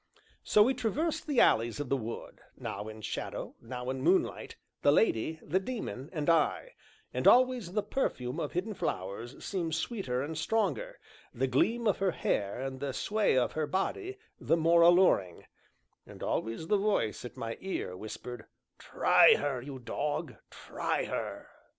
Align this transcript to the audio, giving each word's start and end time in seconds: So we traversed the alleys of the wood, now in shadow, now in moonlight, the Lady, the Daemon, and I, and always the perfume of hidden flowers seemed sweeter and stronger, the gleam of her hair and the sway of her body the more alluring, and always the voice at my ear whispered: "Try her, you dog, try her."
So 0.41 0.63
we 0.63 0.73
traversed 0.73 1.27
the 1.27 1.39
alleys 1.39 1.79
of 1.79 1.89
the 1.89 1.95
wood, 1.95 2.41
now 2.57 2.87
in 2.87 3.01
shadow, 3.01 3.53
now 3.61 3.87
in 3.91 4.01
moonlight, 4.01 4.55
the 4.81 4.91
Lady, 4.91 5.39
the 5.43 5.59
Daemon, 5.59 6.09
and 6.11 6.27
I, 6.27 6.73
and 7.13 7.27
always 7.27 7.73
the 7.73 7.83
perfume 7.83 8.39
of 8.39 8.53
hidden 8.53 8.73
flowers 8.73 9.45
seemed 9.45 9.75
sweeter 9.75 10.23
and 10.23 10.35
stronger, 10.35 10.99
the 11.35 11.45
gleam 11.45 11.85
of 11.85 11.99
her 11.99 12.09
hair 12.13 12.59
and 12.59 12.79
the 12.79 12.93
sway 12.93 13.37
of 13.37 13.51
her 13.51 13.67
body 13.67 14.17
the 14.39 14.57
more 14.57 14.81
alluring, 14.81 15.45
and 16.07 16.23
always 16.23 16.65
the 16.65 16.77
voice 16.79 17.23
at 17.23 17.37
my 17.37 17.55
ear 17.61 17.95
whispered: 17.95 18.45
"Try 18.79 19.35
her, 19.35 19.61
you 19.61 19.77
dog, 19.77 20.33
try 20.49 21.05
her." 21.05 21.45